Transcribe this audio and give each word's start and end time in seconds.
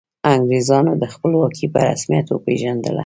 انګریزانو 0.33 0.91
خپلواکي 1.13 1.65
په 1.73 1.79
رسمیت 1.89 2.27
وپيژندله. 2.29 2.99